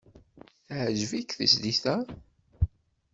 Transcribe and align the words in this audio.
Teɛjeb-ik 0.65 1.29
tezlit-a? 1.37 1.95